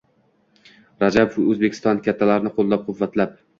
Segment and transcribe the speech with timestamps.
[1.03, 3.41] Rajabov O’zbekiston kattalarini qo‘llab-quvvatlab